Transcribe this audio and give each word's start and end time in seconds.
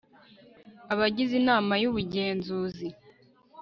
abagize 0.93 1.33
inama 1.41 1.73
y'ubugenzuzi 1.81 2.87